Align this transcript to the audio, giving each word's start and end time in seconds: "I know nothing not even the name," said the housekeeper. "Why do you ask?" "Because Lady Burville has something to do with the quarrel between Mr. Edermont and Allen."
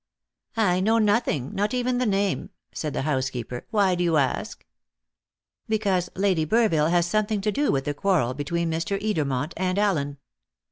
"I 0.57 0.79
know 0.79 0.97
nothing 0.97 1.53
not 1.53 1.75
even 1.75 1.99
the 1.99 2.07
name," 2.07 2.49
said 2.73 2.93
the 2.93 3.03
housekeeper. 3.03 3.67
"Why 3.69 3.93
do 3.93 4.03
you 4.03 4.17
ask?" 4.17 4.65
"Because 5.69 6.09
Lady 6.15 6.43
Burville 6.43 6.89
has 6.89 7.05
something 7.05 7.39
to 7.41 7.51
do 7.51 7.71
with 7.71 7.85
the 7.85 7.93
quarrel 7.93 8.33
between 8.33 8.71
Mr. 8.71 8.99
Edermont 8.99 9.53
and 9.57 9.77
Allen." 9.77 10.17